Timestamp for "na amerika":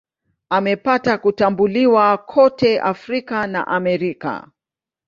3.47-4.47